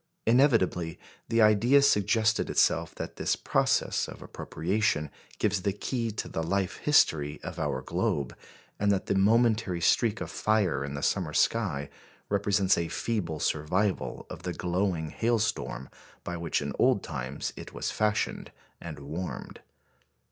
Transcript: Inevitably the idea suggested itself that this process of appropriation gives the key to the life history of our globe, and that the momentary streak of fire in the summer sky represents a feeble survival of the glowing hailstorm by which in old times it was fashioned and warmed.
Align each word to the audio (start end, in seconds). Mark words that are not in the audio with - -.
Inevitably 0.25 0.99
the 1.29 1.43
idea 1.43 1.79
suggested 1.83 2.49
itself 2.49 2.95
that 2.95 3.17
this 3.17 3.35
process 3.35 4.07
of 4.07 4.23
appropriation 4.23 5.11
gives 5.37 5.61
the 5.61 5.73
key 5.73 6.09
to 6.09 6.27
the 6.27 6.41
life 6.41 6.77
history 6.77 7.39
of 7.43 7.59
our 7.59 7.83
globe, 7.83 8.35
and 8.79 8.91
that 8.91 9.05
the 9.05 9.13
momentary 9.13 9.79
streak 9.79 10.19
of 10.19 10.31
fire 10.31 10.83
in 10.83 10.95
the 10.95 11.03
summer 11.03 11.33
sky 11.33 11.87
represents 12.29 12.79
a 12.79 12.87
feeble 12.87 13.39
survival 13.39 14.25
of 14.27 14.41
the 14.41 14.53
glowing 14.53 15.11
hailstorm 15.11 15.87
by 16.23 16.35
which 16.35 16.63
in 16.63 16.73
old 16.79 17.03
times 17.03 17.53
it 17.55 17.71
was 17.71 17.91
fashioned 17.91 18.51
and 18.81 18.97
warmed. 19.01 19.59